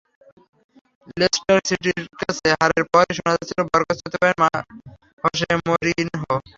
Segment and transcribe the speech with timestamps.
[1.17, 4.39] Leicester সিটির কাছে হারের পরেই শোনা যাচ্ছিল, বরখাস্ত হতে পারেন
[5.23, 6.35] হোসে মরিনহো।